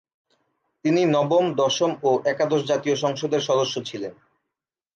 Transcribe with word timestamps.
তিনি 0.85 1.01
নবম, 1.05 1.45
দশম 1.53 1.91
ও 2.03 2.11
একাদশ 2.25 2.61
জাতীয় 2.65 2.95
সংসদের 2.95 3.41
সদস্য 3.41 3.75
ছিলেন। 3.85 4.13